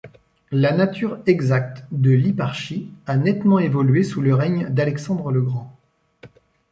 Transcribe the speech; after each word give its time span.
La 0.49 0.71
nature 0.71 1.19
exacte 1.27 1.85
de 1.91 2.09
l’hipparchie 2.09 2.89
a 3.05 3.17
nettement 3.17 3.59
évolué 3.59 4.01
sous 4.01 4.19
le 4.19 4.33
règne 4.33 4.67
d'Alexandre 4.69 5.31
le 5.31 5.43
Grand. 5.43 5.77